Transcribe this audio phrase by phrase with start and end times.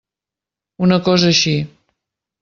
[0.87, 1.53] Una cosa així.